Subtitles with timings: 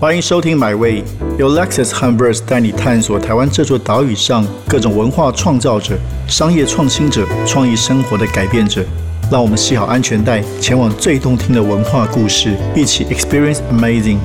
[0.00, 1.02] 欢迎收听《My Way》，
[1.40, 5.98] 由 Lexus Hanvers 带你探索台湾这座岛屿上各种文化创造者、
[6.28, 8.84] 商业创新者、创意生活的改变者。
[9.28, 14.18] 让我们系好安全带，前往最动听的文化故事，一起 Experience Amazing。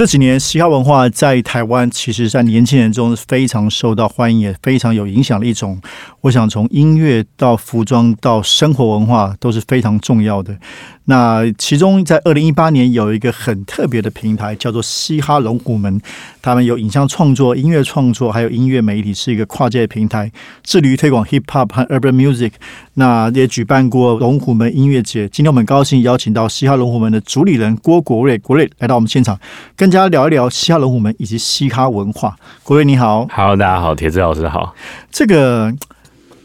[0.00, 5.78] 这几年，嘻哈文化在台湾，其实在年轻人中是非常受到欢迎，也非常有影响的一种。
[6.22, 10.56] 我想从音乐到服装到生活文化都是非常重要的。
[11.04, 16.00] 那其中在二零一八年有一个很特别的平台，叫做嘻哈龙虎门。
[16.40, 20.30] 他们有影像创作、音乐创作，还有音乐媒体，是一个跨界平台，
[20.62, 22.52] 致力于推广 hip hop 和 urban music。
[22.94, 25.28] 那也举办过龙虎门音乐节。
[25.28, 29.38] 今天我们高兴邀请到嘻哈龙虎门的主理人郭国瑞，国瑞来到我们现场，
[29.74, 32.36] 跟大家聊一聊嘻哈龙虎门以及嘻哈文化。
[32.62, 34.72] 国瑞你好，Hello，大家好，铁子老师好。
[35.10, 35.72] 这个。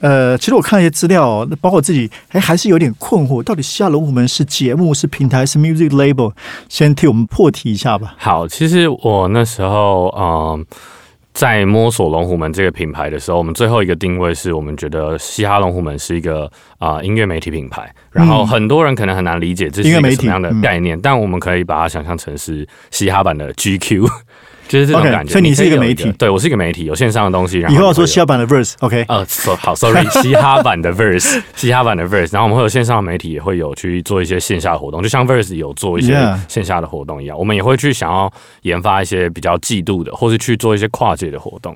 [0.01, 6.31] 呃，其实我看一些资料，包括自己，哎，还是有点困惑，到底西哈龙虎门是节目、是平台、是 music label？
[6.69, 8.13] 先替我们破题一下吧。
[8.17, 10.65] 好，其实我那时候，嗯，
[11.35, 17.93] 在摸索龙虎门这个品牌的时候，我们最后一个定位是我们觉得嘻哈龙虎门是一个啊音乐媒体品牌。
[18.09, 24.09] 然后很多人可能很难理解这是一个什么样的概念，但我们可以把它想象成是嘻哈版的 GQ。
[24.67, 27.59] 就是这种感觉，所以你是一个媒体，对我是一个媒体，有线上的东西。
[27.59, 29.05] 然后以后要说嘻哈版的 verse，OK？
[29.07, 29.25] 呃，
[29.57, 32.33] 好，sorry， 嘻哈版的 verse，嘻哈版的 verse。
[32.33, 36.13] 然后我们会有线上的媒体，也会有去做一些线下活动，就像 verse 有做一些
[36.47, 38.31] 线下的活动一样，我们也会去想要
[38.63, 41.75] 研发一些比较季度的，或是去做一些跨界的活动。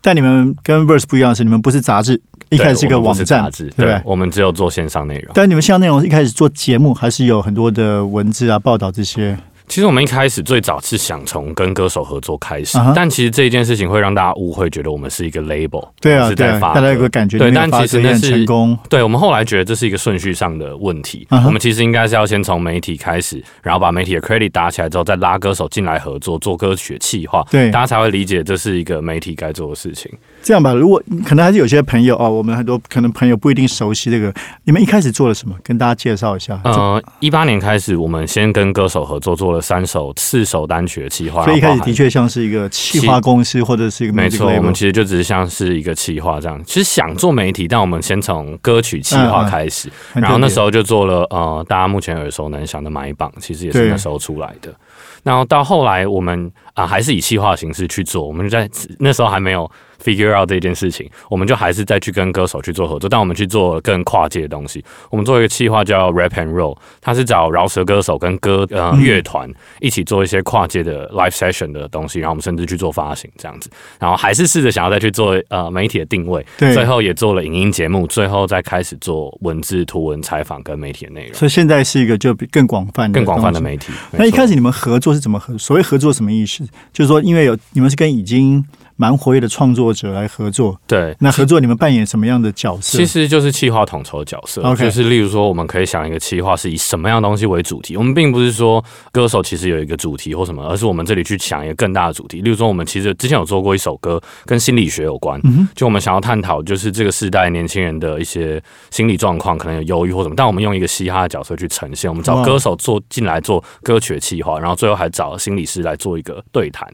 [0.00, 5.32] 但你们跟 verse 不一样的是，你们不是杂志，一开始是一个网站，对，我们只有做线上内容。
[5.34, 9.36] 但你们线上内容一开始做节目，还是有很多的文字啊、报道这些？
[9.68, 18.76] 其实我们一开始最早是想从跟歌手合作开始，但其实这一件事情会让大家误会，觉得我们是一个 label，对啊，对，大家有个感觉，对，但其实那是成功。
[18.88, 30.10] 对我们后来觉得这是一个顺序上的问题，我们其实应该是要先从媒体开始，然后把媒体的 credit 打起来之后，再拉歌手进来合作做歌曲的企划，对，大家才会理解这是一个媒体该做的事情。
[30.48, 34.32] 这样吧，如果可能还是有些朋友哦，我们很多可能朋友不一定熟悉这个，
[34.64, 35.54] 你们一开始做了什么？
[35.62, 36.58] 跟大家介绍一下。
[36.64, 46.58] 呃，一八年开始，我们先跟歌手合作做了三首四首单曲的企划，所以一开始的确像是一个企划公司或者是一个没错，我们其实就只是像是一个企划这样。
[46.64, 54.74] 其实想做媒体，但我们先从歌曲企划开始，然后那时候就做了呃，大家目前耳熟能详的买榜，其实也是那时候出来的。
[55.22, 58.66] 然后到后来，我们啊还是以企划形式去做，我们在
[58.98, 59.70] 那时候还没有。
[60.02, 64.84] Figure out 这件事情，我们就还是再去跟歌手去做合作，但我们去做更跨界的东西。
[65.10, 69.50] 我们做一个企划叫 Rap and Roll，它是找饶舌歌手跟歌呃乐团
[69.80, 73.70] 一起做一些跨界的 live session 的东西，然后我们甚至去做发行这样子。
[73.98, 81.34] 然后还是试着想要再去做呃媒体的定位，最后也做了影音节目，最后再开始做文字、图文采访跟媒体的内容。
[81.34, 83.92] 所以现在是一个就更广泛、更广泛的媒体。
[84.12, 85.56] 那一开始你们合作是怎么合？
[85.58, 86.64] 所谓合作什么意思？
[86.92, 88.64] 就是说，因为有你们是跟已经。
[89.00, 92.98] 蛮活跃的创作者来合作，对，那合作你们扮演什么样的角色？
[92.98, 97.96] 其实就是企划统筹角色，就是例如说，我们可以想一个企划是以什么样东西为主题。
[97.96, 102.40] 我们并不是说歌手其实有一个主题或什么，而是我们这里去想一个更大的主题。
[102.40, 105.40] 例如说，我们其实之前有做过一首歌跟心理学有关，
[105.76, 108.60] 就我们想要探讨就是这个时代年轻人的一些
[108.90, 112.10] 心理状况，可能有忧郁或什么，但我们用一个嘻哈的角色去呈现。
[112.10, 116.92] 我们找歌手做进来做歌曲的企划，然后最后还找心理师来做一个对谈。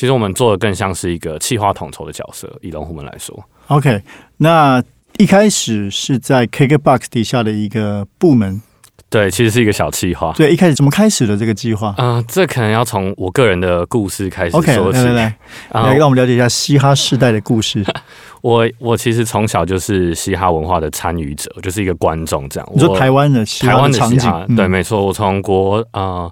[0.00, 3.38] 其实我们做的更像是一个企划统筹的角色，以龙虎门来说。
[3.66, 4.00] OK，
[4.38, 4.82] 那
[5.18, 8.62] 一开始是在 KKBOX 底下的一个部门，
[9.10, 10.32] 对，其实是一个小企划。
[10.32, 11.94] 对，一开始怎么开始的这个计划？
[11.98, 14.70] 啊，这可能要从我个人的故事开始说起。
[14.70, 17.84] 来来来，来让我们了解一下嘻哈时代的故事。
[18.40, 22.66] 我我其实从小就是嘻哈文化的参与者，就是一个观众这样。
[22.72, 25.04] 你说台湾的台湾的场景，对，没错。
[25.04, 26.30] 我从国啊。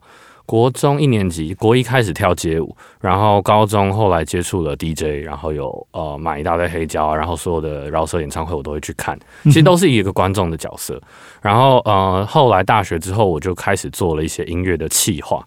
[0.49, 10.99] 国中一年级，国一开始跳街舞，然后高中后来接触了 DJ，然后有呃买一大堆黑胶，然后所有的饶舌演唱会我都会去看，其实都是一个观众的角色。
[11.43, 15.47] 然后呃后来大学之后，我就开始做了一些音乐的企划，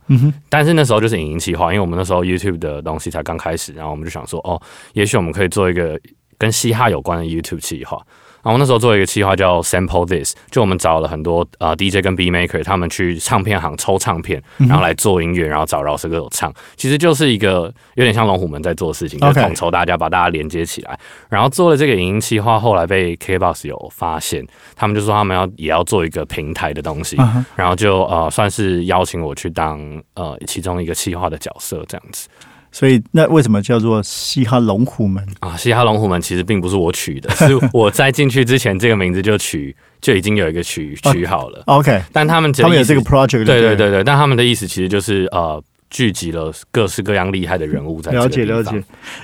[0.50, 4.62] 但是那时候就是影音企划，因为我们那时候 YouTube 的东西才刚开始，然后我们就想说，哦，
[4.94, 6.00] 也许我们可以做一个
[6.38, 8.00] 跟嘻哈有关的 YouTube 企划。
[8.43, 20.99] 然后那时候做一个企划叫 Sample This，就我们找了很多呃 DJ 跟 B Maker，他们去唱片行抽唱片，然后来做音乐，然后找饶舌歌手唱，其实就是一个有点像龙虎门在做的事情，就统筹大家把大家连接起来。
[21.29, 24.45] 然后做了这个影音企划，后来被 KBox 有发现，
[24.75, 27.17] 他们就说他们要也要做一个平台的东西，
[27.55, 29.79] 然后就呃算是邀请我去当
[30.15, 32.27] 呃其中一个企划的角色这样子。
[32.71, 35.25] 所以那为什么叫做嘻哈龙虎门？
[35.41, 41.62] 啊，嘻哈龙虎门其实并不是我取的， 是我在进去之前这个名字就取就已经有一个取取好了。
[41.65, 48.83] OK，但他们他们有这个 project，对对对对对，但他们的意思其实就是呃，聚集了各式各样厉害的人物在这个了解了解。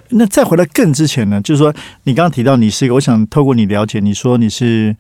[0.10, 1.74] 那再回来更之前呢，就是说
[2.04, 4.94] 你刚刚提到你是一个，我想透过你了解，你说你是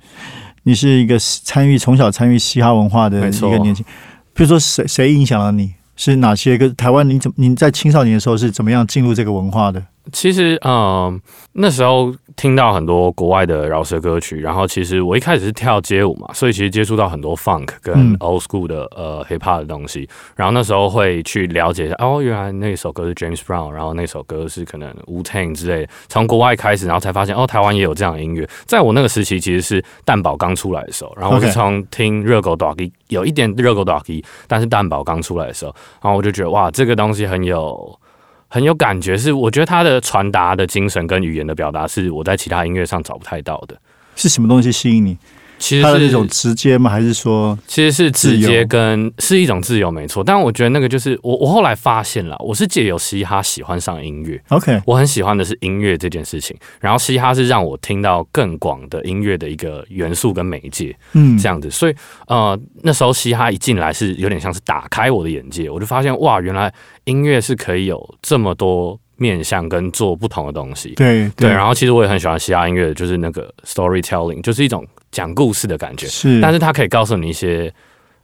[0.63, 3.85] 你是一个参与从小参与嘻哈文化的一个年轻，
[4.33, 5.73] 比如说谁谁影响了你？
[5.97, 7.09] 是哪些个台湾？
[7.09, 9.83] 你怎您在青少年的时候是怎么样进入这个文化的？
[10.12, 11.19] 其实，嗯、
[11.54, 28.48] 那时候听到很多国外的饶舌歌曲，然后其实我一开始是跳街舞嘛，所以其实接触到很多 funk 跟嗯 old school 的呃 hip hop 的东西，然后那时候会去了解一下，哦，原来那首歌是 James Brown，然后那首歌是可能 Wu Tang 之类的，从国外开始，然后才发现，哦，台湾也有这样的音乐。
[28.65, 38.00] 在我那个时期，其实是蛋堡刚出来的时候，然后我是从听热狗 doggy 有一点热狗 doggy，但是蛋堡刚出来的时候，然后我就觉得哇，这个东西很有。
[38.47, 43.77] 很有感觉，是我觉得他的传达的精神跟语言的表达是我在其他音乐上找不太到的。
[44.15, 45.17] 是什么东西吸引你？
[45.59, 46.89] 其实是它的那种直接吗？
[46.89, 50.24] 还是说其实是直接跟是一种自由，没错。
[50.24, 54.81] 但我觉得那个就是我我后来发现了，我是借由嘻哈喜欢上音乐，OK？
[54.86, 60.95] 我很喜欢的是音乐这件事情，然后嘻哈是让我听到更广的音乐的一个元素跟媒介。
[61.13, 61.95] 嗯，这样子，所以
[62.27, 66.74] 呃，那时候嘻哈一进来是有点像是打开我的眼界，我就发现哇，原来
[67.06, 70.93] 音乐是可以有这么多面向跟做不同的东西。
[70.95, 77.73] 对对，然后其实我也很喜欢嘻哈音乐，就是那个 storytelling，就是一种讲故事的感觉，是，但是它可以告诉你一些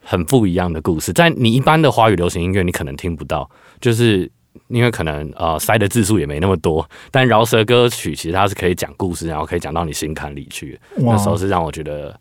[0.01, 3.49] 很不一样的故事，在你一般的华语流行音乐你可能听不到，
[3.81, 4.31] 就是。
[4.67, 10.79] 因为可能呃塞的字数也没那么多，但饶舌歌曲其实它是可以讲故事，然后可以讲到你心坎里去的。
[10.97, 12.15] 那时候是让我觉得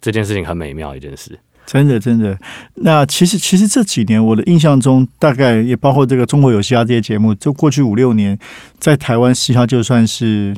[0.00, 1.38] 这件事情很美妙一件事。
[1.66, 2.38] 真的真的。
[2.74, 8.38] 那其实其实这几年我的印象中，大概也包括这个中国有嘻哈这些节目，就过去五六年，
[8.78, 10.54] 在台湾嘻哈就算是。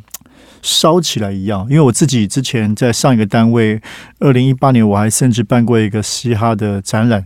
[0.62, 3.80] 烧起来一样，因为我自己之前在上一个单位，
[4.18, 7.24] 二零一八年我还甚至办过一个嘻哈的展览，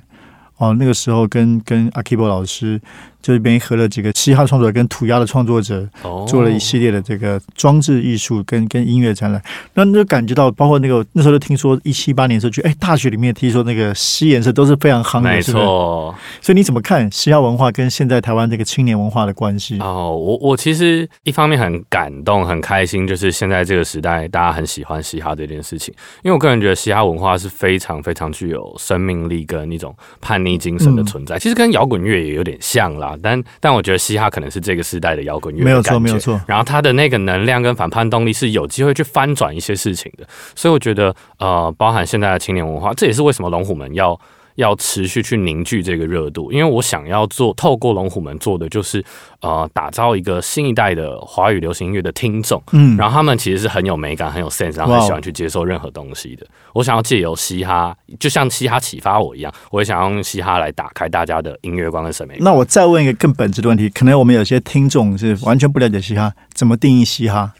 [0.59, 2.79] 哦，那个时候跟跟阿 Kibo 老师
[3.23, 6.27] 这边合了几个嘻哈创作者跟涂鸦的创作者，哦。
[6.29, 9.43] 做了一系列的这个装置艺术跟跟音乐展览，
[9.75, 15.43] 那那就感觉到，包括那个那时候就听说一七八年的时候，觉得哎，大学里面听说那个吸颜色都是非常夯的，没。
[15.43, 16.15] 错。
[16.41, 19.79] 所以你怎么看嘻哈文化跟现在台湾这个青年文化的关系？
[19.81, 25.93] 哦，我我其实一方面很感动、很开心，就是现在这个时代大家很喜欢嘻哈这件事情，
[26.23, 36.19] 因为我个人觉得嘻哈文化是非常非常具有生命力跟一种叛逆精神的存在，其实跟摇滚乐也有点像啦，但但我觉得嘻哈可能是这个时代的摇滚乐，没有错，没有。
[36.19, 36.41] 错。
[36.47, 44.19] 然后他的那个能量跟反叛动力是有机会去翻转一些事情的，所以我觉得呃，包含现在的青年文化，这也是为什么龙虎门要
[44.61, 49.03] 要持续去凝聚这个热度，因为我想要做透过龙虎门做的就是
[49.41, 56.47] 呃，打造一个新一代的华语流行音乐的听众，嗯，然后他们其实是很有美感、很有 sense，然后很喜欢去接受任何东西的。
[56.75, 62.37] 我想要借由嘻哈，就像嘻哈启发我一样，我也想要用嘻哈来打开大家的音乐观跟审美。
[62.41, 67.55] 那我再问一个更本质的问题，可能我们有些听众是完全不了解嘻哈，怎么定义嘻哈？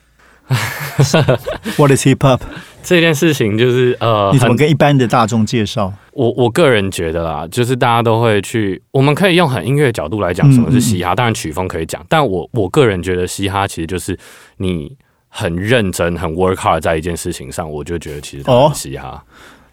[1.77, 2.41] What is hip hop？
[2.83, 5.93] 这件事情就是呃，很你怎么跟一般的大众介绍？
[6.13, 14.19] 我我个人觉得啦，就是大家都会去，我们可以用很音乐的角度来讲什么是嘻哈，当然曲风可以讲，但我我个人觉得嘻哈其实就是
[14.57, 14.97] 你
[15.29, 19.23] 很认真、很 work hard 在一件事情上，我就觉得其实它哦很嘻哈。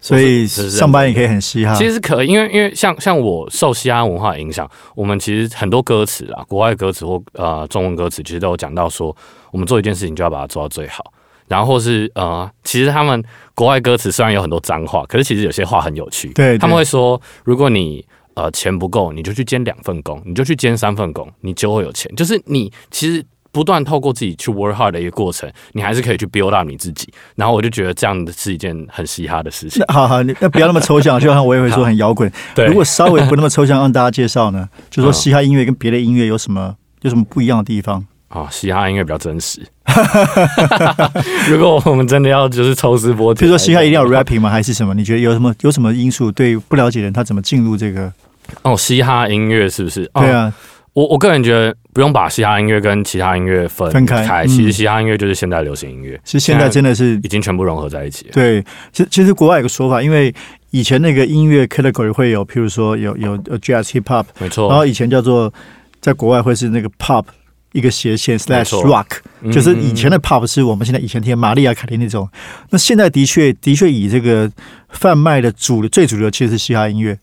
[0.00, 1.74] 所以上班也可以很嘻哈。
[1.74, 9.14] 其实可以，因为因为像像我受嘻哈文化影响，我们其实很多歌词啊，国外歌词或呃中文歌词，其实都有讲到说，
[9.50, 11.12] 我们做一件事情就要把它做到最好。
[11.48, 13.22] 然后是呃，其实他们
[13.54, 16.28] 国外歌词虽然有很多脏话，可是其实有些话很有趣。
[16.34, 22.14] 对对他们会说，如果你呃钱不够，你就去兼两份工，你就去兼三份工，你就会有钱。
[22.14, 27.10] 就是你其实不断透过自己去 work hard 的一个过程，你还是可以去 build up 你自己。
[27.34, 29.82] 然后我就觉得这样的是一件很嘻哈的事情。
[29.88, 32.30] 好好，你那不要那么抽象，就像我也会说很摇滚。
[32.54, 38.06] 对如果稍微不那么抽象，让大家介绍呢，就说嘻哈音乐跟别的音乐有什么有什么不一样的地方？
[38.28, 39.60] 啊、嘻哈音乐比较真实。
[41.50, 44.50] 如果我们真的要就是抽丝剥茧，比如说嘻哈一定要 rapping 吗？
[44.50, 44.94] 还是什么？
[44.94, 48.12] 你觉得有什么有什么因素对不了解的人他怎么进入这个？
[48.62, 50.04] 哦，嘻哈音乐是不是？
[50.14, 50.52] 哦对，啊，
[50.92, 58.32] 我我个人觉得不用把嘻哈音乐跟其他音乐分分开嗯其实嘻哈音乐就是现代流行音乐，其实现在真的是已经全部融合在一起了。
[58.32, 60.34] 对，其实其实国外有个说法，因为
[60.70, 64.68] 以前那个音乐 category 会有，譬如说有有有 jazz hip hop，没错。
[64.68, 65.52] 然后以前叫做
[66.00, 67.24] 在国外会是那个 pop
[67.72, 69.06] 一个斜线 slash rock，
[69.42, 72.28] 嗯就是以前的 pop 是我们现在以前听的玛丽亚凯莉那种，
[72.70, 74.50] 那现在的确的确以这个
[74.88, 77.18] 贩卖的主最主流其实是嘻哈音乐。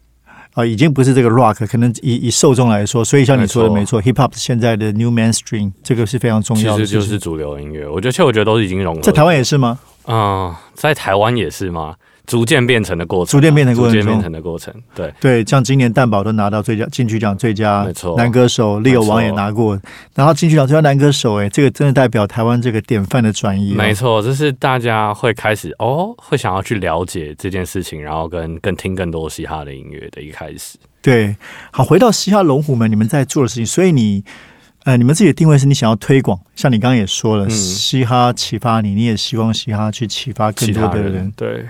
[0.54, 7.86] 啊、已经不是这个 rock，可能以以受众来说，所以像你说的没错，hip hop 现在的 new mainstream 这个是非常重要的其，实就是主流音乐。
[7.86, 9.02] 我觉得，其实我觉得都是已经融合。
[9.02, 9.78] 在台湾也是吗？
[10.08, 11.96] 嗯、在台湾也是吗？
[12.26, 14.74] 逐渐变成的过程啊，逐渐变成过程逐渐变成的过程。
[14.94, 19.80] 对，对，像今年蛋宝都拿到最佳金曲奖最佳男歌手，利友王也拿过，
[20.14, 23.76] 然后金曲奖最佳男歌手，哎，这个真的代表台湾这个典范的转移、哦。
[23.78, 30.78] 没错，这是大家会开始哦，会想要去了解这件事情，然后跟更听更多嘻哈的音乐的一开始。
[31.02, 31.36] 对，
[31.72, 34.24] 好，回到嘻哈龙虎门，你们在做的事情，所以你，
[34.86, 41.14] 呃，你们自己的定位是你想要推广，像你刚刚也说了，嗯嘻哈启发你，你也希望嘻哈去启发更多的人。
[41.14, 41.66] 人对。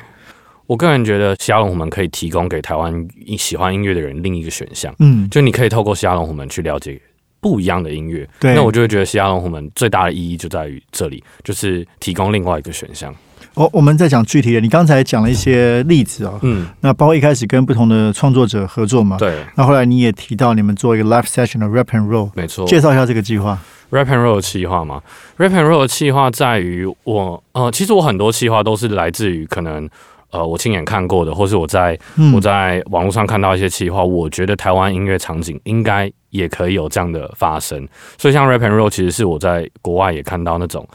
[0.67, 3.07] 我个人觉得嘻哈龙虎门可以提供给台湾
[3.37, 6.99] 喜欢音乐的人另一个选项，嗯，就你可以透过嘻哈龙虎门去了解
[7.39, 8.27] 不一样的音乐。
[8.39, 8.55] 对。
[8.55, 13.13] 那我就会觉得嘻哈龙虎门最大的意义就在于这里，就是提供另外一个选项。
[13.53, 22.67] 我我们再讲具体的，你刚才讲了一些例子哦，嗯，那包括一开始跟不同的创作者合作嘛，对，那后来你也提到你们做一个 live session 的 rap and roll，没错。
[22.67, 23.57] 介绍一下这个计划。
[23.91, 25.01] Rap and Roll 的企划嘛
[25.37, 29.87] ，Rap and Roll 的企划在于我呃，其实我很多企划都是来自于可能
[30.35, 37.87] 呃我亲眼看过的，或是我在、嗯我在网络上看到一些企划，我觉得台湾音乐场景应该也可以有这样的发生。
[38.17, 40.85] 所以像 Rap and Roll 其实是我在国外也看到那种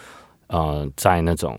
[0.48, 1.58] 呃在那种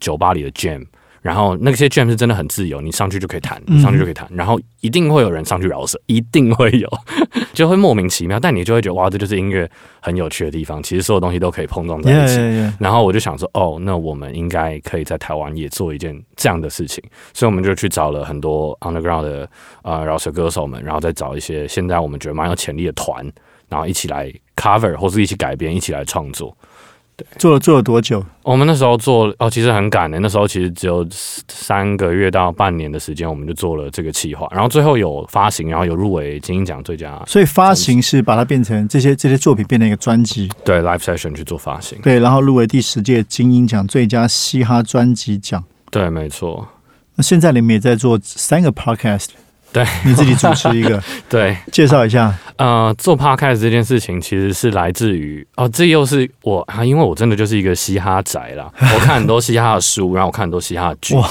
[0.00, 0.84] 酒吧里的 jam。
[1.20, 6.88] 然后那些 jam 是真的很自由，你上去就可以弹，你上去就可以弹，然后一定会有人上去饶舌， 一定会有，
[7.52, 9.68] 就会莫名其妙，但你就会觉得哇，这就是音乐
[10.00, 10.82] 很有趣的地方。
[10.82, 12.34] 其实所有东西都可以碰撞在一起。
[12.34, 12.72] Yeah, yeah, yeah.
[12.78, 17.02] 然后我就想说，哦，那我们应该可以在台湾也做一件这样的事情，
[17.34, 19.50] 所以我们就去找了很多 underground 的
[19.82, 23.24] 呃饶舌歌手们，然后再找一些现在我们觉得蛮有潜力的团，
[23.68, 26.56] 然后一起来 cover 或是一起改编，一起来创作。
[27.38, 28.24] 做了做了多久？
[28.42, 41.98] 我们那时候做哦，其实很赶的，那时候其实只有三个月到半年的时间，我们就做了这个企划，然后最后有发行，然后有入围金鹰奖最佳所以发行是把它变成这些这些作品变成一个专辑，对 live session 去做发行。
[42.02, 45.62] 对，然后入围第十届金鹰奖最佳嘻哈专辑奖。
[45.90, 46.68] 对，没错，
[47.16, 49.28] 那现在你们也在做三个 podcast，
[49.84, 49.86] 对。
[50.04, 52.34] 你自己主持一个， 对，介绍一下。
[52.56, 61.14] 呃，做 podcast 这件事情其实是来自于哦，这又是我啊，因为我真的就是一个嘻哈宅啦，我看很多嘻哈的书，然后我看很多嘻哈的剧。
[61.14, 61.28] 哇，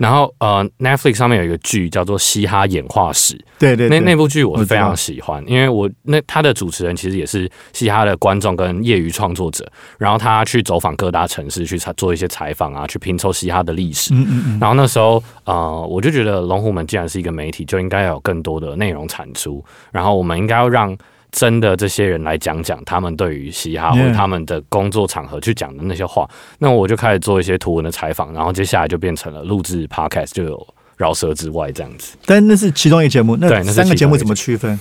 [0.00, 14.14] 然后呃，Netflix 上面有一个剧叫做《嘻哈演化史》，对对对，那那部剧我是非常喜欢，因为我那他的主持人其实也是嘻哈的观众跟业余创作者，然后他去走访各大城市去采做一些采访啊，去拼凑嘻哈的历史。
[14.14, 20.96] 嗯嗯嗯，然后那时候，呃，我就觉得龙虎门既然是一个媒体，就应该要有更多的内容产出，然后我们应该要让
[21.32, 26.28] 真的这些人来讲讲他们对于嘻哈或者他们的工作场合去讲的那些话。
[26.58, 32.16] 那我就开始做一些图文的采访，然后接下来就变成了录制 podcast，就有饶舌之外这样子。
[32.26, 34.78] 但那是其中一个节目，那三个节目怎么区分？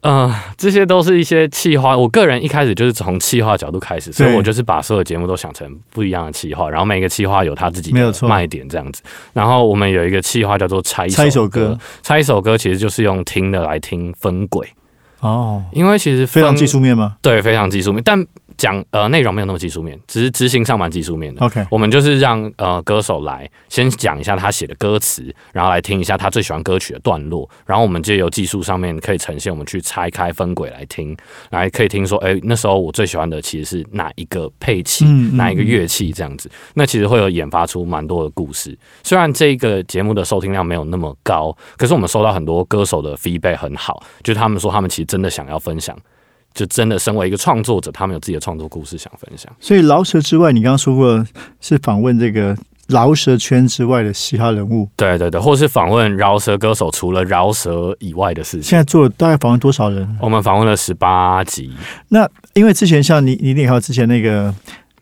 [0.00, 1.96] 呃，这些都是一些企划。
[1.96, 9.02] 我个人一开始就是从企划角度开始，所以我就是把所有节目都想成不一样的企划，然后每个企划有他自己的没有错卖点这样子。
[9.32, 14.68] 然后我们有一个企划叫做猜猜一首歌歌，猜一首歌其实就是用听的来听分轨，
[15.24, 17.16] 哦，因为其实非常技术面吗？
[17.22, 21.44] 对，非常技术面，但讲呃内容没有那么技术面，只是执行上蛮技术面的。
[21.44, 31.16] ？OK，我们就是让呃歌手来先讲一下他写的歌词，然后来听一下他最喜欢歌曲的段落，然后我们就由技术上面可以呈现，我们去拆开分轨来听，
[31.50, 38.76] 来可以听说，哎、那时候我最喜欢的其实是哪一个配器，嗯嗯哪一个乐器这样子，那其实会有研发出蛮多的故事。
[39.02, 45.96] 虽然这个节目的收听量没有那么高，可是我们收到很多歌手的 feedback 很好，就是他们说他们其实真的想要分享。
[46.54, 49.52] 就真的身为一个创作者，他们有自己的创作故事想分享。
[49.58, 51.26] 所以饶舌之外，你刚刚说过
[51.60, 52.56] 是访问这个
[52.86, 58.62] 饶舌圈之外的嘻哈人物，对对对，或是访问饶舌歌手，除了饶舌以外的事情。
[58.62, 60.16] 现在做了大概访问多少人？
[60.20, 61.72] 我们访问了十八集，
[62.08, 64.54] 那因为之前像你，你那还有之前那个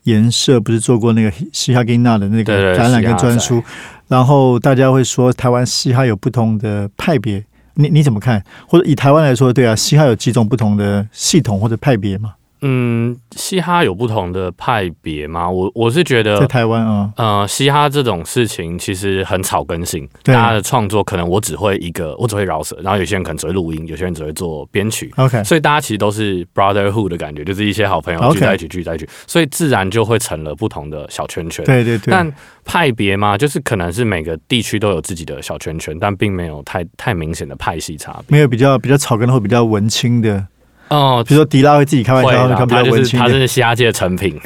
[0.03, 3.61] 颜社不是做过那个嘻哈金娜的那个展览跟专书，
[4.07, 7.43] 然后大家会说台湾嘻哈有不同的派别，
[7.75, 8.43] 你你怎么看？
[8.67, 12.35] 或者以台湾来说，对啊，嘻哈有几种不同的系统或者派别嘛？
[12.65, 15.49] 嗯，嘻哈有不同的派别吗？
[15.49, 25.13] 我我是觉得在得，台湾啊，呃，嘻哈这种事情其实很草根性，对大家的创作可能我只会一个，我只会饶舌，然后有些人可能只会录音，有些人只会做编曲。
[25.17, 31.65] OK，所以大家其实都是 brotherhood 的感觉，就是一些好朋友聚在一起，聚在一起，所以自然就会成了不同的小圈圈。
[31.65, 38.37] 对对对，但派别嘛，就是可能是每个地区都有自己的小圈圈，但并没有太太明显的派系差别。
[38.37, 40.47] 没有比较比较草根的或比较文青的，
[40.93, 43.39] 哦，比如说迪拉会自己开玩笑，他比较他就是他文青的。
[43.39, 44.39] 是嘻哈界的成品，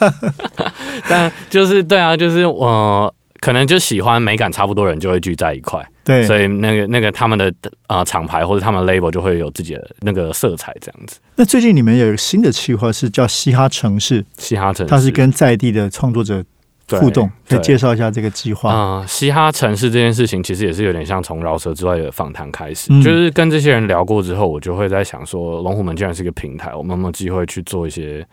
[1.08, 7.52] 但就是对啊，就是我、可能就喜欢美感差不多人就会聚在一块，对，所以那个那个他们的
[7.86, 11.18] 啊、呃厂牌或者他们的 label 就会有自己的那个色彩这样子。
[11.36, 16.44] 那最近你们有一个新的计划是叫嘻哈城市，嘻哈城市，它是跟在地的创作者对
[16.88, 18.72] 互动，可以对介绍一下这个计划。
[18.72, 28.26] 啊、嘻哈城市这件事情其实也是有点像从饶舌之外的访谈开始，嗯就是跟这些人聊过之后，我就会在想说，龙虎门既然是一个平台，我们有没有机会去做一些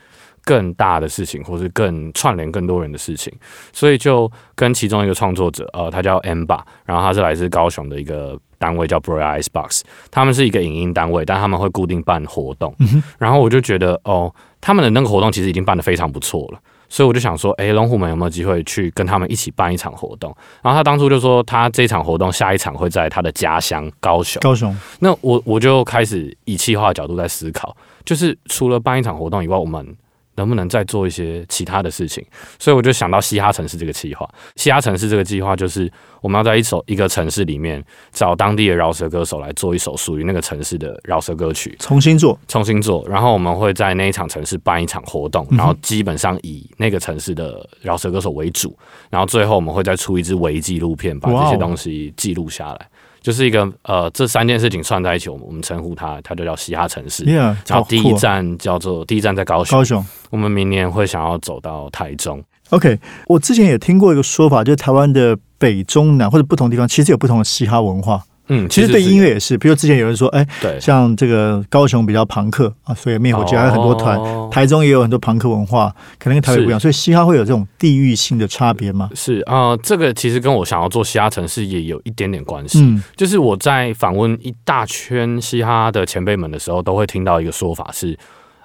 [0.43, 3.31] 更大的事情，或是更串联更多人的事情？
[3.71, 16.59] 所以就跟其中一个创作者，呃，他叫 M 吧，然后他是来自高雄的一个单位叫 Bro Icebox，他们是一个影音单位，但他们会固定办活动，嗯然后我就觉得哦，他们的那个活动其实已经办得非常不错了。
[16.91, 20.35] 所以我就想说，诶，龙虎门有没有机会去跟他们一起办一场活动？
[20.61, 24.41] 然后他当初就说，他这场活动下一场会在他的家乡高雄。
[24.41, 29.95] 高雄，那我我就开始以企划的角度在思考，就是除了办一场活动以外，我们
[30.41, 32.25] 能不能再做一些其他的事情？
[32.57, 34.27] 所以我就想到嘻哈城市这个计划。
[34.55, 48.75] 嘻哈城市这个计划就是我们要在一首一个城市里面找当地的饶舌歌手来做一首属于那个城市的饶舌歌曲，重新做，重新做，然后我们会在那一场城市办一场活动，然后基本上以那个城市的饶舌歌手为主，
[49.11, 52.89] 然后最后我们会再出一支微纪录片，把这些东西记录下来，
[53.21, 57.23] 就是一个呃这三件事情串在一起，我们我们称呼它，它就叫嘻哈城市。
[57.23, 58.13] ，Yeah，然后第一。
[58.15, 62.43] 站叫做第一站在高雄，高雄我们明年会想要走到台中。
[62.69, 62.99] ，OK。
[63.27, 68.23] 我之前也听过一个说法，就是台湾的北中南或者不同地方，其实有不同的嘻哈文化。
[68.47, 70.77] 嗯，其实对音乐也是，比如之前有人说，哎，对。
[70.79, 74.49] 像这个高雄比较朋克啊，所以灭火器还有很多团，哦。
[74.51, 79.09] 台中也有很多朋克文化，可能跟台北不一样，所以嘻哈会有这种地域性的差别吗？
[79.15, 82.81] 是啊、呃这个其实跟我想要做嘻哈城市也有一点点关系。
[82.81, 88.17] 嗯，就是我在访问一大圈嘻哈的前辈们的时候，都会听到一个说法是：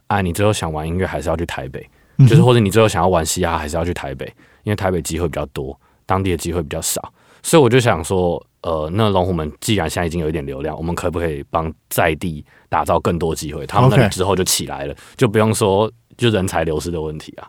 [0.09, 4.27] 啊，你最后想玩音乐还是要去台北，嗯就是或者你最后想要玩嘻哈还是要去台北，
[4.65, 7.13] 因为台北机会比较多，当地的机会比较少。
[7.47, 13.65] 所以我就想说，呃，那龙虎门既然现在已经有一点流量，我们可不可以帮在地打造更多机会？
[13.69, 17.47] 他们那里之后就起来了，就不用说就人才流失的问题啊。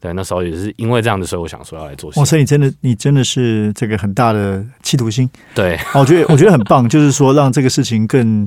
[0.00, 2.28] 对，那时候也是因为这样子，所以我想说要来做嘻哇，哈。
[2.28, 5.26] 所以你真的你真的是这个很大的企图心。
[5.54, 8.46] 对，啊我觉得我觉得很棒，就是说让这个事情更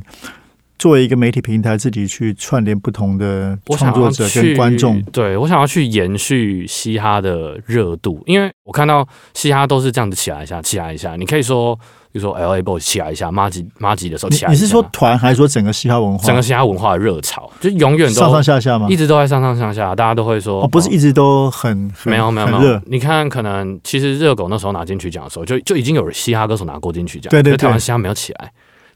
[0.81, 4.99] 作为一个媒体平台，自己去串联不同的创作者去跟观众。
[5.11, 11.15] 对我想要去延续嘻哈的热度，因为我看到嘻哈都是这样子起来一下，起来一下。
[11.15, 11.75] 你可以说，
[12.11, 14.59] 比如说 L A Boy 起来一下，马吉马吉的时候起来一下。
[14.59, 16.25] 你是说团还是说整个嘻哈文化？
[16.25, 18.95] 整个嘻哈文化的热潮，就永远都上上下下吗一？
[18.95, 22.47] 直都在上上下下，大家都会说哦，不是一直都很很没有没有。
[22.47, 28.51] 没有，你看，可能其实热狗那时候拿金曲奖的时候，就就已经有嘻哈歌手拿过金曲奖，对对对台湾嘻哈没有起来，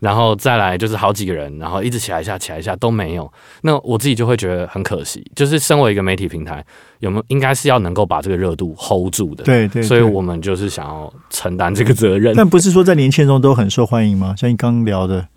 [0.05, 3.31] 然后再来就是好几个人，然后一直起来一下，起来一下都没有。
[3.63, 6.63] 那我自己就会觉得很可惜，就是身为一个媒体平台，
[6.99, 12.35] 有没有应该是要能够把这个热度 hold 住的，对对，所以我们就是想要承担这个责任。
[12.35, 14.35] 但不是说在年轻人中都很受欢迎吗？
[14.37, 15.27] 像你刚刚聊的，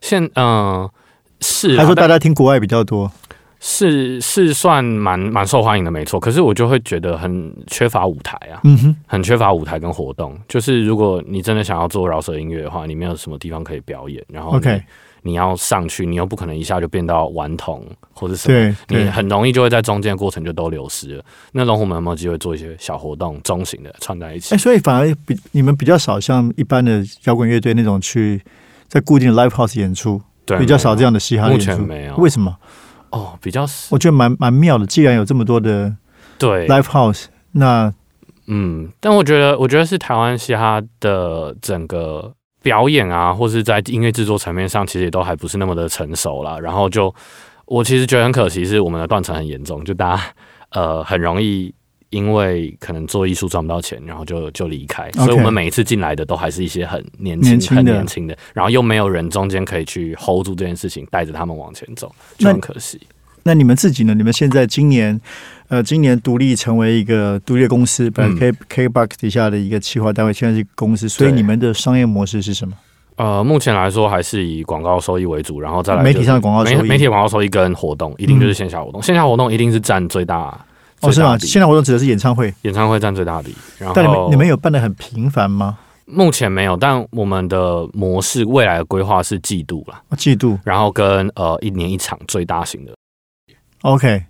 [0.00, 0.88] 现嗯、
[1.40, 3.10] 是啊还说大家听国外比较多。
[3.66, 6.20] 是是算蛮蛮受欢迎的，没错。
[6.20, 8.60] 可是我就会觉得很缺乏舞台啊。
[8.64, 10.38] 嗯哼，很缺乏舞台跟活动。
[10.46, 14.82] 就是如果你真的想要做饶舌音乐的话，你没有什么地方可以表演，然后 OK
[15.22, 18.76] 你要上去，你又不可能一下就变到顽童或者什么。
[18.86, 19.10] 对你。
[19.10, 21.24] 很容易就会在中间的过程就都流失了。
[21.52, 24.58] 那龙虎门有没有机会做一些小活动、中型的串在一起哎，？
[24.58, 28.42] 所以反而比你们比较少像一般的摇滚乐队那种去
[28.88, 31.64] 在固定的 live house 演出，对，比较少这样样的嘻哈目演出。
[31.64, 32.14] 前没有。
[32.16, 32.54] 为什么？
[33.14, 34.84] 哦，比较少我觉得蛮蛮妙的。
[34.86, 35.94] 既然有这么多的
[36.38, 37.92] 对 live house，那
[38.46, 46.58] 嗯，但我觉得，我觉得是台湾嘻哈的整个表演啊，或是在音乐制作层面上，其实也都还不是那么的成熟啦。
[46.58, 47.14] 然后就
[47.66, 50.22] 我其实觉得很可惜，是我们的断层很严重，就大家
[50.70, 51.74] 呃很容易
[52.14, 55.10] 因为可能做艺术赚不到钱，然后就就离开。
[55.12, 63.00] 所以我们每一次进来的都还是一些很年轻、很年轻的，然后又没有人中间可以去 hold 住这件事情，带着他们往前走，就很可惜。
[63.42, 64.14] 那你们自己呢？
[64.14, 65.20] 你们现在今年，
[65.68, 72.74] 呃，今年独立成为一个独立的公司，本来 K K Box 底下的一个企划单位，现在是公司，所以你们的商业模式是什么？
[73.16, 79.02] 呃，目前来说还是以广告收益为主，然后再来就是媒体上的广告收益媒媒体广告收益跟活动，一定就是线下活动。
[79.02, 80.58] 线下活动一定是占最大，
[81.06, 81.26] 哦，是吗？
[81.28, 83.54] 最大比现在活动指的是演唱会，演唱会占最大比。
[83.78, 85.78] 然后但你们你们有办的很频繁吗？
[86.06, 92.92] 目前没有，但我们的模式未来的规划是季度啦，哦季度然后跟呃一年一场最大型的
[93.80, 94.22] ，OK，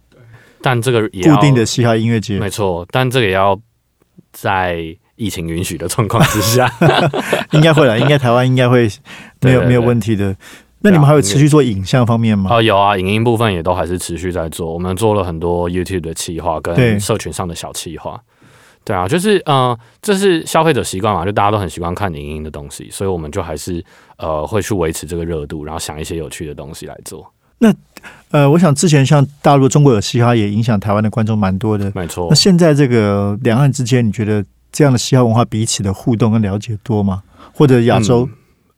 [0.63, 3.59] 但这个也固定的嘻哈音乐节没错，但这个也要
[4.33, 4.85] 在
[5.17, 6.73] 疫情允许的状况之下，
[7.51, 8.89] 应该会了，应该台湾应该会
[9.41, 10.35] 没有没有问题的。
[10.85, 12.51] 那你们还有持续做影像方面吗？
[12.51, 14.71] 啊，有啊，影音部分也都还是持续在做。
[14.71, 18.21] 我们做了很多 YouTube 的企划跟社群上的小企划。
[18.85, 23.83] 对啊，就是呃，这是消费者习惯嘛，就大家都很习惯看影音的东西，所以我们就还是
[24.19, 27.27] 呃会去维持这个热度，然后想一些有趣的东西来做。
[27.57, 27.73] 那
[28.31, 31.91] 呃，我想之前像大陆中国有嘻哈，也影响台湾的观众蛮多的。
[31.95, 37.23] 没错那，现在这个两岸之间，你觉得这样的嘻哈文化彼此的互动跟了解多吗？
[37.55, 38.29] 或者亚洲？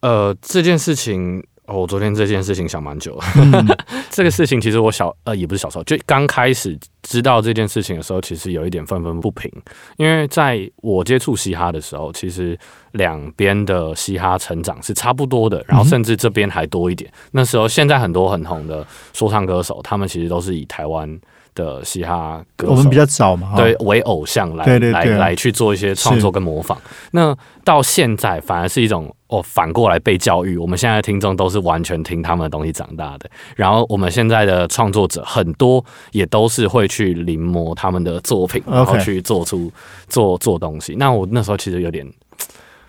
[0.02, 1.44] 呃，这件事情。
[1.66, 3.24] 哦，我昨天这件事情想蛮久了。
[3.37, 3.66] 嗯
[4.11, 9.50] 这个事情其实我小呃也不是小时候，就刚开始知道这件事情的时候，其实有一点愤愤不平，
[9.96, 12.59] 因为在我接触嘻哈的时候，其实
[12.92, 17.11] 两边的嘻哈成长是差不多的，然后甚至这边还多一点。
[17.33, 21.18] 那时候现在很多很红的说唱歌手，他们其实都是以台湾
[21.56, 26.80] 的嘻哈歌手，我们比较早嘛，对，为偶像来对对对来来去做一些创作跟模仿。
[27.10, 30.56] 那到现在反而是一种哦，反过来被教育。
[30.56, 39.72] 我们现在的听众都是完全听他们的东西长大的，然后我们现在的创作者很多也都是会去临摹他们的作品，然后去做出
[40.06, 40.94] 做做东西。
[40.96, 42.06] 那我那时候其实有点。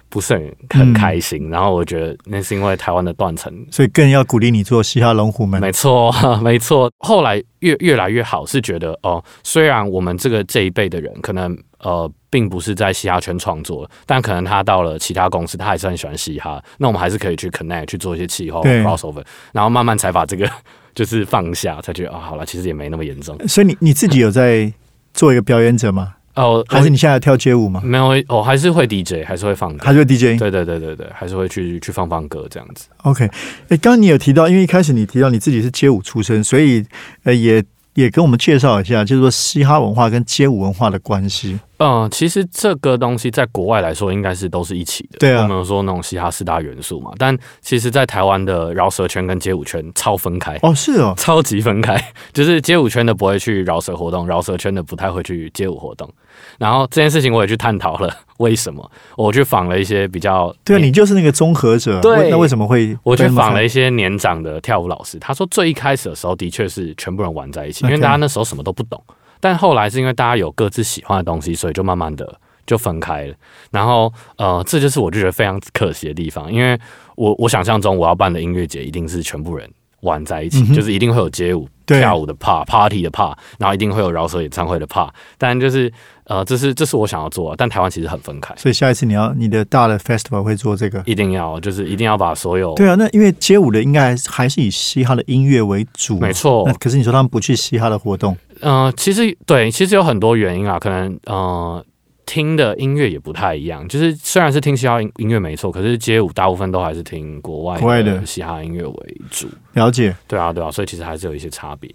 [0.09, 5.59] 不是很很开心，然后我觉得那是因为台湾的断层所以更要鼓励你做嘻哈龙虎门。
[5.59, 6.91] 没错， 没错。
[6.99, 16.63] 后来越越来越好，是觉得哦，虽然我们这个这一辈的人可能呃，并不是在嘻哈圈创作，但可能他到了其他公司，他还是很喜欢嘻哈。
[16.77, 20.49] 那我们还是可以去 connect 去做一些气候 crossover，然后慢慢才把这个
[20.95, 23.37] 就是放下，才觉得啊、好了，其实也没那么严重。
[23.47, 24.71] 所以你你自己有在
[25.13, 26.15] 做一个表演者吗？
[26.37, 27.81] 哦，还是你现在跳街舞吗？
[27.83, 28.23] 没有？
[28.29, 29.93] 我还是会 DJ，还是会放歌还。
[29.93, 30.39] 是 DJ？
[30.39, 32.87] 对对对对对，还是会去去放放歌这样子。
[32.97, 33.25] OK，
[33.69, 36.85] 哎，刚刚你有提到，因为一开始你提到你自己是街舞出身，所以
[37.23, 37.63] 呃也
[37.95, 41.59] 也跟我们介绍一下，就是说嘻哈文化跟街舞文化的关系。
[41.79, 45.17] 嗯，其实这个东西在国外来说，应该是都是一起的。
[45.19, 50.57] 对啊我们有说那种嘻哈四大元素嘛，但其实，在台湾的饶舌圈跟街舞圈超分开。
[50.61, 51.95] 哦，是哦，超级分开，
[52.33, 56.11] 就是街舞圈的不会去饶舌活动，饶舌圈的不太会去街舞活动。
[56.57, 61.99] 然后这件事情我也去探讨了为什么， 我去访了一些比较对啊，你就是那个综合者。
[62.01, 62.97] 对那为什么会？
[63.03, 69.01] 我去访了一些年长的跳舞老师，他说最一开始的时候的确是全部人玩在一起，因为大家那时候什么都不懂。
[69.39, 73.35] 但后来是因为大家有各自喜欢的东西，所以就慢慢的就分开了。
[73.71, 76.77] 然后呃，这就是我就觉得非常可惜的地方，因为
[77.15, 79.69] 我我想象中我要办的音乐节一定是全部人
[80.01, 85.09] 玩在一起，嗯就是一定会有街舞、跳舞的 part、party 的 part，然后一定会有饶舌演唱会的 part。
[85.37, 85.91] 但就是
[86.27, 88.53] 呃，这是这是我想要做的，但台湾其实很分开。
[88.57, 91.01] 所以下一次你要你的大的 festival 会做这个。
[91.05, 101.83] 一定要就是一定要把所有对啊，那因为街舞的应该还是以嘻哈的音乐为主，没错可是你说他们不去嘻哈的活动，呃，其实对，其实有很多原因啊，可能呃
[102.25, 103.87] 听的音乐也不太一样。
[103.87, 109.47] 就是虽然是听嘻哈音音乐没错，可是街舞大部分都还是听国外国外的的嘻哈音乐为主。
[109.73, 110.13] 了解。
[110.27, 111.89] 对啊，对啊，所以其实还是有一些差别。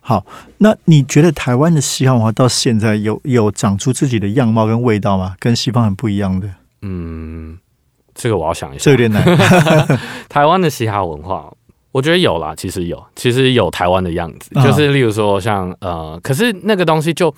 [0.00, 0.24] 好，
[0.58, 5.36] 那你觉得台湾的嘻哈文化到现在有有长出自己的样貌跟味道吗？
[5.38, 6.48] 跟西方很不一样的，
[6.82, 7.58] 嗯，
[8.14, 8.84] 这个我要想一下。
[8.84, 9.22] 这有点难。
[10.28, 11.52] 台湾的嘻哈文化，
[11.92, 17.32] 我觉得有啦，其实有，其实有台湾的样子，啊就是例如说像呃，可是那个东西就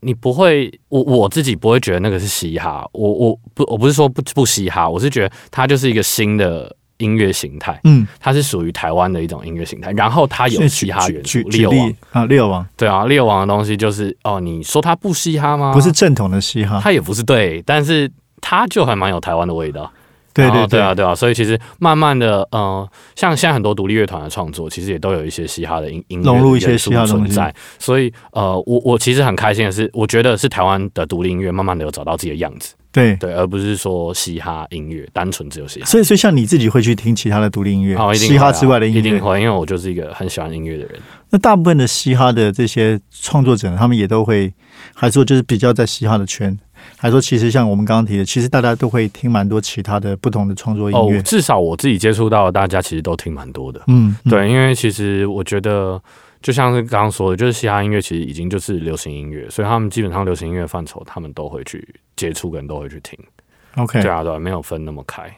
[0.00, 12.66] 你不会，我我自己不会觉得那个是嘻哈，我我不我不是说不不嘻哈，我是觉得它就是一个新的音乐形态，嗯，它是属于台湾的一种音乐形态，然后它有嘻哈元素，举举猎王例啊，猎王。
[12.76, 15.72] 对啊，猎王的东西就是哦，你说它不嘻哈吗？
[15.72, 19.90] 不是，正统的嘻哈，它也不是对，但是它就还蛮有台湾的味道。
[20.34, 21.02] 对对对啊，对。
[21.02, 27.54] 啊，所以其实慢慢的，呃，像现在很多独立乐团的创作，其实也都有一些嘻哈的音音乐融入一些嘻哈的存在。
[27.78, 33.16] 所以，呃，我我其实很开心的是，我觉得是台湾的独立音乐慢慢的有找到自己的样子，对。
[33.16, 35.86] 对，而不是说嘻哈音乐单纯只有嘻哈。
[35.86, 38.98] 所以，所以像你自己会去听其他的独立音乐，哦，一定嘻哈之外的音乐。
[38.98, 40.94] 一定会，因为我就是一个很喜欢音乐的人。
[41.30, 44.52] 那大部分的嘻哈的这些创作者，他们也都会，
[44.94, 46.56] 还说就是比较在嘻哈的圈，
[46.96, 51.18] 还说其实像我们刚刚提的，其实大家都会听蛮多其他的不同的创作音乐。
[51.18, 53.80] 哦，至少我自己接触到的，大家其实都听蛮多的。
[53.88, 56.00] 嗯，嗯，对，因为其实我觉得，
[56.46, 63.18] 就像是刚刚说的，就是嘻哈音乐其实已经就是流行音乐，所以他们基本上流行音乐范畴，他们都会去接触，跟都会去听。
[63.74, 65.28] OK，对啊，对啊，没有分那么开。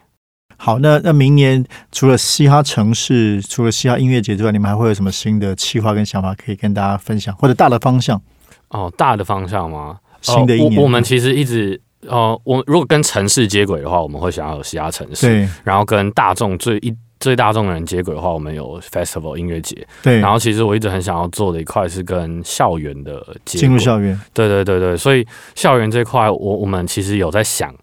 [0.58, 8.20] 好，那那明年除了嘻哈城市，除了嘻哈音乐节之外，你们还会有什么新的计划跟想法可以跟大家分享，或者大的方向？
[8.68, 9.98] 哦，大的方向吗？
[10.20, 11.80] 新的一年，呃我我们其实一直。
[12.06, 19.86] 呃，我如果跟城市接轨的话，我们会想要有嘻哈城市；然后跟大众最一最大众的人接轨的话，我们有 festival 音乐节。
[20.02, 27.74] 对，然后其实我一直很想要做的一块是跟校园的接进入轨校园，对对对对，所以校园这块，我我们其实有在想，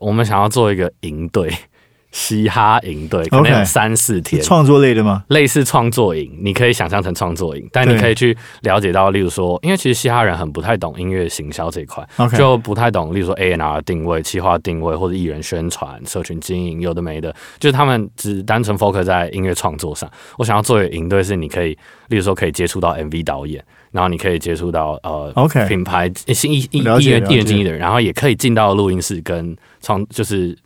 [0.00, 1.52] 我们想要做一个营队，
[2.12, 4.42] 嘻哈营队，可能有三四天。
[4.42, 5.22] 创作类的吗？
[5.28, 12.04] 类似创作营，你可以想象成创作营，但你可以去了解到，例如说，因为其实嘻哈人很不太懂音乐行销这一块
[12.36, 20.10] 就不太懂，例如说 A N R 定位、企划定位或者艺人宣传、社群经营，有的没的，就是他们只单纯 focus 在音乐创作上。
[20.36, 21.70] 我想要做的营队是，你可以，
[22.08, 30.56] 例如说可以接触到 MV 导演，然后你可以接触到呃 OK 品牌新艺艺艺人艺人经纪人，然后也可以进到录音室跟创就是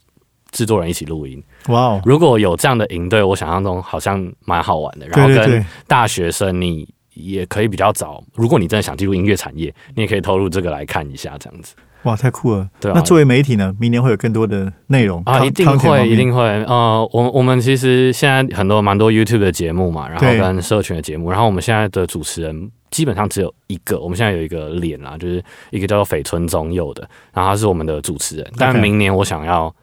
[0.55, 1.43] 制作人一起录音。
[1.69, 5.07] 哇哦，如果有这样的营队，我想象中好像蛮好玩的。
[5.09, 8.25] 然后跟大学生，你也可以比较早。
[8.35, 12.69] 如果你真的想进入音乐产业，你也可以投入这个来看一下，这样子哇，太酷了。
[12.81, 16.43] 对啊那作为媒体呢，明年会有更多的内容啊，一定会，一定会。
[16.65, 28.53] 呃，我我们其实现在很多蛮多 YouTube 的节目嘛，然后跟社群的节目，然后我们现在的主持人基本上只有一个，我们现在有一个脸啦，就是一个叫做绯村中佑的，然后他是我们的主持人。
[28.59, 29.75] 但明年我想要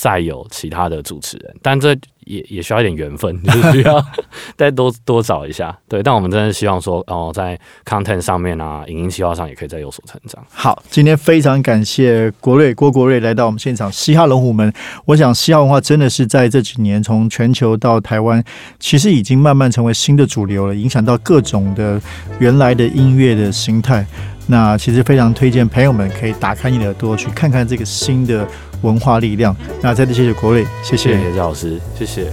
[0.00, 4.02] 再有其他的主持人，但这也也需要一点缘分， 就是需要
[4.56, 5.76] 再多多找一下。
[5.86, 10.42] 对，但我们真的希望说，哦，在 content 上面啊，影音企划上也可以再有所成长。
[10.50, 13.92] 好，今天非常感谢国瑞郭国瑞来到我们现场。
[13.92, 14.72] 嘻哈龙虎门，
[15.04, 18.42] 我想嘻哈文化真的是在这几年从全球到台湾，
[18.78, 22.00] 其实已经慢慢成为新的主流了，影响到各种的
[22.38, 24.06] 原来的音乐的形态。
[24.46, 28.44] 那其实非常推荐朋友们可以打开你的耳朵去看看这个新的
[28.82, 29.54] 文化力量。
[29.80, 31.14] 那再次谢谢国瑞，谢谢。
[31.14, 32.32] 谢谢赵老师，谢谢。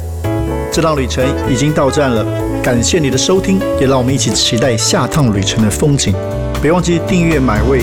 [0.71, 2.23] 这趟旅程已经到站了，
[2.61, 6.13] 感谢你的收听，也让我们一起期待下趟旅程的风景。
[6.61, 7.81] 别忘记订阅买位。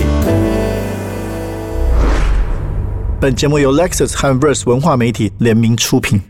[3.20, 6.20] 本节目由 Lexus 和 Verse 文化媒体联名出品。